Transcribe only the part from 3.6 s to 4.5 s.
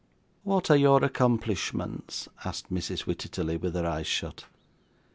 her eyes shut.